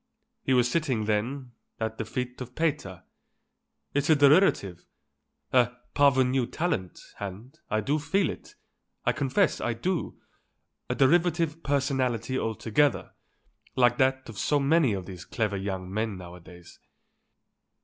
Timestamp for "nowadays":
16.17-16.79